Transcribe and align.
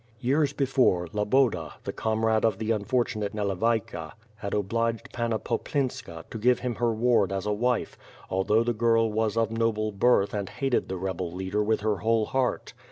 Years 0.19 0.51
before, 0.51 1.05
Loboda, 1.13 1.73
the 1.83 1.93
comrade 1.93 2.43
of 2.43 2.57
the 2.57 2.71
unfortunate 2.71 3.35
Nalevayka 3.35 4.13
had 4.37 4.51
obliged 4.55 5.13
Panna 5.13 5.37
Poplinska 5.37 6.23
to 6.31 6.39
give 6.39 6.57
him 6.61 6.73
her 6.77 6.91
ward 6.91 7.31
as 7.31 7.45
a 7.45 7.53
wife, 7.53 7.99
although 8.27 8.63
the 8.63 8.73
girl 8.73 9.11
was 9.13 9.37
of 9.37 9.51
noble 9.51 9.91
birth 9.91 10.33
and 10.33 10.49
hated 10.49 10.89
the 10.89 10.97
rebel 10.97 11.31
leader 11.31 11.63
with 11.63 11.81
her 11.81 11.97
whole 11.97 12.25
heart. 12.25 12.73